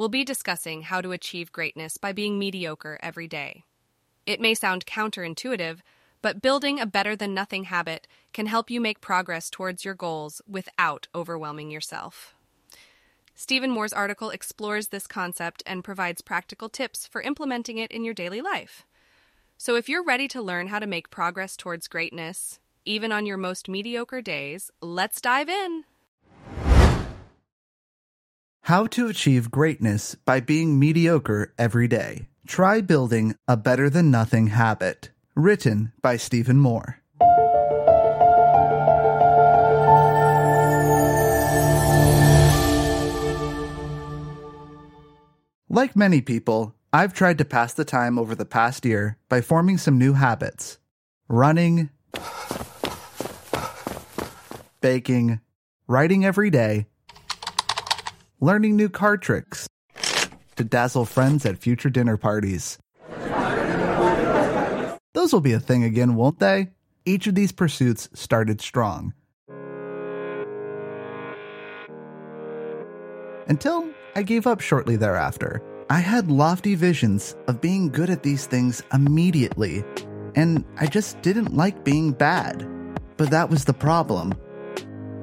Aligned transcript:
we'll 0.00 0.08
be 0.08 0.24
discussing 0.24 0.80
how 0.80 1.02
to 1.02 1.12
achieve 1.12 1.52
greatness 1.52 1.98
by 1.98 2.10
being 2.10 2.38
mediocre 2.38 2.98
every 3.02 3.28
day. 3.28 3.64
It 4.24 4.40
may 4.40 4.54
sound 4.54 4.86
counterintuitive, 4.86 5.80
but 6.22 6.40
building 6.40 6.80
a 6.80 6.86
better 6.86 7.14
than 7.14 7.34
nothing 7.34 7.64
habit 7.64 8.06
can 8.32 8.46
help 8.46 8.70
you 8.70 8.80
make 8.80 9.02
progress 9.02 9.50
towards 9.50 9.84
your 9.84 9.92
goals 9.92 10.40
without 10.48 11.06
overwhelming 11.14 11.70
yourself. 11.70 12.34
Stephen 13.34 13.70
Moore's 13.70 13.92
article 13.92 14.30
explores 14.30 14.88
this 14.88 15.06
concept 15.06 15.62
and 15.66 15.84
provides 15.84 16.22
practical 16.22 16.70
tips 16.70 17.06
for 17.06 17.20
implementing 17.20 17.76
it 17.76 17.92
in 17.92 18.02
your 18.02 18.14
daily 18.14 18.40
life. 18.40 18.86
So 19.58 19.76
if 19.76 19.86
you're 19.86 20.02
ready 20.02 20.28
to 20.28 20.40
learn 20.40 20.68
how 20.68 20.78
to 20.78 20.86
make 20.86 21.10
progress 21.10 21.58
towards 21.58 21.88
greatness, 21.88 22.58
even 22.86 23.12
on 23.12 23.26
your 23.26 23.36
most 23.36 23.68
mediocre 23.68 24.22
days, 24.22 24.70
let's 24.80 25.20
dive 25.20 25.50
in. 25.50 25.84
How 28.64 28.86
to 28.88 29.08
achieve 29.08 29.50
greatness 29.50 30.14
by 30.14 30.40
being 30.40 30.78
mediocre 30.78 31.52
every 31.58 31.88
day. 31.88 32.28
Try 32.46 32.80
building 32.82 33.34
a 33.48 33.56
better 33.56 33.88
than 33.88 34.10
nothing 34.10 34.48
habit. 34.48 35.10
Written 35.34 35.92
by 36.02 36.16
Stephen 36.16 36.58
Moore. 36.58 36.98
Like 45.68 45.96
many 45.96 46.20
people, 46.20 46.74
I've 46.92 47.14
tried 47.14 47.38
to 47.38 47.44
pass 47.44 47.72
the 47.72 47.84
time 47.84 48.18
over 48.18 48.34
the 48.34 48.44
past 48.44 48.84
year 48.84 49.16
by 49.28 49.40
forming 49.40 49.78
some 49.78 49.98
new 49.98 50.12
habits 50.12 50.78
running, 51.28 51.90
baking, 54.80 55.40
writing 55.86 56.24
every 56.24 56.50
day, 56.50 56.86
learning 58.40 58.76
new 58.76 58.88
card 58.88 59.22
tricks 59.22 59.68
to 60.56 60.64
dazzle 60.64 61.04
friends 61.04 61.44
at 61.46 61.58
future 61.58 61.90
dinner 61.90 62.16
parties. 62.16 62.78
Those 65.12 65.32
will 65.32 65.40
be 65.40 65.52
a 65.52 65.60
thing 65.60 65.84
again, 65.84 66.14
won't 66.14 66.38
they? 66.38 66.70
Each 67.04 67.26
of 67.26 67.34
these 67.34 67.52
pursuits 67.52 68.08
started 68.14 68.60
strong. 68.60 69.12
Until 73.48 73.90
I 74.16 74.22
gave 74.22 74.46
up 74.46 74.60
shortly 74.60 74.96
thereafter. 74.96 75.62
I 75.88 75.98
had 75.98 76.30
lofty 76.30 76.76
visions 76.76 77.34
of 77.48 77.60
being 77.60 77.88
good 77.88 78.10
at 78.10 78.22
these 78.22 78.46
things 78.46 78.82
immediately, 78.92 79.84
and 80.36 80.64
I 80.78 80.86
just 80.86 81.20
didn't 81.22 81.56
like 81.56 81.84
being 81.84 82.12
bad. 82.12 82.66
But 83.16 83.30
that 83.30 83.50
was 83.50 83.64
the 83.64 83.74
problem. 83.74 84.32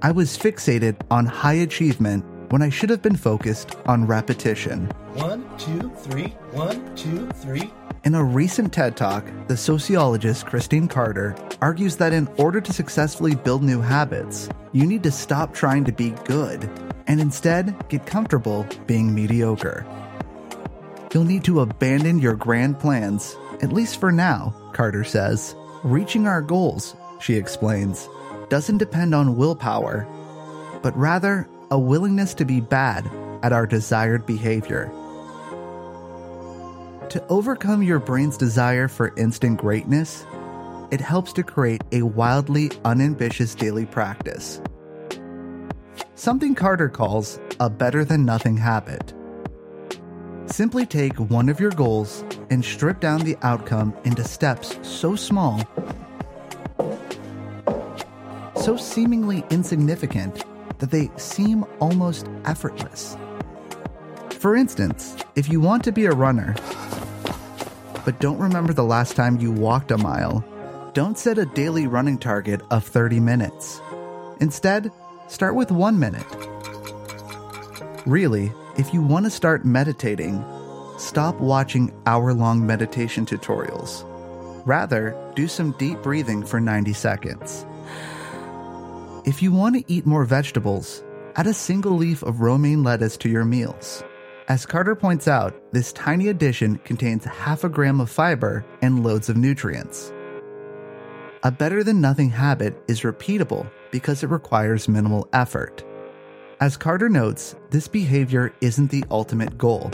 I 0.00 0.10
was 0.10 0.38
fixated 0.38 0.96
on 1.10 1.26
high 1.26 1.54
achievement 1.54 2.24
when 2.54 2.62
I 2.62 2.70
should 2.70 2.90
have 2.90 3.02
been 3.02 3.16
focused 3.16 3.74
on 3.86 4.06
repetition. 4.06 4.86
One, 5.14 5.44
two, 5.58 5.90
three, 6.04 6.28
one, 6.52 6.94
two, 6.94 7.28
three. 7.42 7.68
In 8.04 8.14
a 8.14 8.22
recent 8.22 8.72
TED 8.72 8.96
Talk, 8.96 9.24
the 9.48 9.56
sociologist 9.56 10.46
Christine 10.46 10.86
Carter 10.86 11.34
argues 11.60 11.96
that 11.96 12.12
in 12.12 12.28
order 12.38 12.60
to 12.60 12.72
successfully 12.72 13.34
build 13.34 13.64
new 13.64 13.80
habits, 13.80 14.48
you 14.70 14.86
need 14.86 15.02
to 15.02 15.10
stop 15.10 15.52
trying 15.52 15.82
to 15.86 15.90
be 15.90 16.10
good 16.26 16.70
and 17.08 17.20
instead 17.20 17.74
get 17.88 18.06
comfortable 18.06 18.64
being 18.86 19.12
mediocre. 19.12 19.84
You'll 21.12 21.24
need 21.24 21.42
to 21.46 21.58
abandon 21.58 22.20
your 22.20 22.34
grand 22.34 22.78
plans, 22.78 23.34
at 23.62 23.72
least 23.72 23.98
for 23.98 24.12
now, 24.12 24.54
Carter 24.72 25.02
says. 25.02 25.56
Reaching 25.82 26.28
our 26.28 26.40
goals, 26.40 26.94
she 27.20 27.34
explains, 27.34 28.08
doesn't 28.48 28.78
depend 28.78 29.12
on 29.12 29.36
willpower, 29.36 30.06
but 30.84 30.96
rather 30.96 31.48
a 31.74 31.78
willingness 31.78 32.34
to 32.34 32.44
be 32.44 32.60
bad 32.60 33.04
at 33.42 33.52
our 33.52 33.66
desired 33.66 34.24
behavior. 34.24 34.92
To 37.08 37.26
overcome 37.28 37.82
your 37.82 37.98
brain's 37.98 38.36
desire 38.36 38.86
for 38.86 39.12
instant 39.16 39.58
greatness, 39.58 40.24
it 40.92 41.00
helps 41.00 41.32
to 41.32 41.42
create 41.42 41.82
a 41.90 42.02
wildly 42.02 42.70
unambitious 42.84 43.56
daily 43.56 43.86
practice. 43.86 44.60
Something 46.14 46.54
Carter 46.54 46.88
calls 46.88 47.40
a 47.58 47.68
better 47.68 48.04
than 48.04 48.24
nothing 48.24 48.56
habit. 48.56 49.12
Simply 50.46 50.86
take 50.86 51.18
one 51.18 51.48
of 51.48 51.58
your 51.58 51.72
goals 51.72 52.24
and 52.50 52.64
strip 52.64 53.00
down 53.00 53.22
the 53.22 53.36
outcome 53.42 53.92
into 54.04 54.22
steps 54.22 54.78
so 54.82 55.16
small, 55.16 55.60
so 58.54 58.76
seemingly 58.76 59.44
insignificant, 59.50 60.44
that 60.84 60.90
they 60.90 61.10
seem 61.16 61.64
almost 61.80 62.28
effortless. 62.44 63.16
For 64.32 64.54
instance, 64.54 65.16
if 65.34 65.48
you 65.48 65.58
want 65.58 65.82
to 65.84 65.92
be 65.92 66.04
a 66.04 66.10
runner, 66.10 66.54
but 68.04 68.20
don't 68.20 68.36
remember 68.36 68.74
the 68.74 68.84
last 68.84 69.16
time 69.16 69.40
you 69.40 69.50
walked 69.50 69.90
a 69.90 69.96
mile, 69.96 70.44
don't 70.92 71.16
set 71.16 71.38
a 71.38 71.46
daily 71.46 71.86
running 71.86 72.18
target 72.18 72.60
of 72.70 72.84
30 72.84 73.18
minutes. 73.18 73.80
Instead, 74.40 74.92
start 75.26 75.54
with 75.54 75.70
one 75.70 75.98
minute. 75.98 76.26
Really, 78.04 78.52
if 78.76 78.92
you 78.92 79.00
want 79.00 79.24
to 79.24 79.30
start 79.30 79.64
meditating, 79.64 80.44
stop 80.98 81.40
watching 81.40 81.94
hour 82.04 82.34
long 82.34 82.66
meditation 82.66 83.24
tutorials. 83.24 84.04
Rather, 84.66 85.16
do 85.34 85.48
some 85.48 85.72
deep 85.78 86.02
breathing 86.02 86.44
for 86.44 86.60
90 86.60 86.92
seconds. 86.92 87.64
If 89.24 89.42
you 89.42 89.52
want 89.52 89.74
to 89.74 89.90
eat 89.90 90.04
more 90.04 90.26
vegetables, 90.26 91.02
add 91.36 91.46
a 91.46 91.54
single 91.54 91.92
leaf 91.92 92.22
of 92.22 92.42
romaine 92.42 92.82
lettuce 92.82 93.16
to 93.16 93.30
your 93.30 93.46
meals. 93.46 94.04
As 94.48 94.66
Carter 94.66 94.94
points 94.94 95.26
out, 95.26 95.54
this 95.72 95.94
tiny 95.94 96.28
addition 96.28 96.76
contains 96.84 97.24
half 97.24 97.64
a 97.64 97.70
gram 97.70 98.02
of 98.02 98.10
fiber 98.10 98.66
and 98.82 99.02
loads 99.02 99.30
of 99.30 99.38
nutrients. 99.38 100.12
A 101.42 101.50
better 101.50 101.82
than 101.82 102.02
nothing 102.02 102.28
habit 102.28 102.76
is 102.86 103.00
repeatable 103.00 103.66
because 103.90 104.22
it 104.22 104.28
requires 104.28 104.88
minimal 104.88 105.26
effort. 105.32 105.82
As 106.60 106.76
Carter 106.76 107.08
notes, 107.08 107.54
this 107.70 107.88
behavior 107.88 108.52
isn't 108.60 108.90
the 108.90 109.06
ultimate 109.10 109.56
goal, 109.56 109.90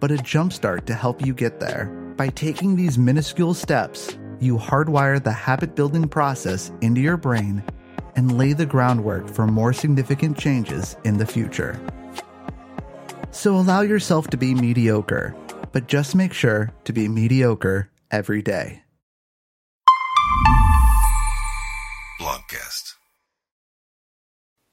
but 0.00 0.10
a 0.10 0.16
jumpstart 0.16 0.84
to 0.84 0.92
help 0.92 1.24
you 1.24 1.32
get 1.32 1.60
there. 1.60 1.86
By 2.18 2.28
taking 2.28 2.76
these 2.76 2.98
minuscule 2.98 3.54
steps, 3.54 4.18
you 4.38 4.58
hardwire 4.58 5.22
the 5.22 5.32
habit 5.32 5.74
building 5.74 6.06
process 6.06 6.70
into 6.82 7.00
your 7.00 7.16
brain 7.16 7.64
and 8.16 8.36
lay 8.36 8.52
the 8.52 8.66
groundwork 8.66 9.28
for 9.28 9.46
more 9.46 9.72
significant 9.72 10.38
changes 10.38 10.96
in 11.04 11.18
the 11.18 11.26
future. 11.26 11.80
So 13.30 13.56
allow 13.56 13.80
yourself 13.82 14.28
to 14.28 14.36
be 14.36 14.54
mediocre, 14.54 15.34
but 15.72 15.86
just 15.86 16.14
make 16.14 16.32
sure 16.32 16.72
to 16.84 16.92
be 16.92 17.08
mediocre 17.08 17.90
every 18.10 18.42
day. 18.42 18.82
Blogcast. 22.20 22.94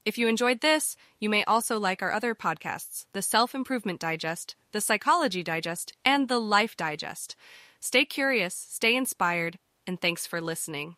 If 0.04 0.18
you 0.18 0.26
enjoyed 0.28 0.60
this, 0.60 0.96
you 1.18 1.28
may 1.28 1.44
also 1.44 1.78
like 1.78 2.02
our 2.02 2.12
other 2.12 2.34
podcasts 2.34 3.06
the 3.12 3.22
Self 3.22 3.54
Improvement 3.54 4.00
Digest, 4.00 4.56
the 4.72 4.80
Psychology 4.80 5.42
Digest, 5.42 5.92
and 6.04 6.28
the 6.28 6.38
Life 6.38 6.76
Digest. 6.76 7.36
Stay 7.80 8.04
curious, 8.04 8.54
stay 8.54 8.96
inspired, 8.96 9.58
and 9.86 10.00
thanks 10.00 10.26
for 10.26 10.40
listening. 10.40 10.96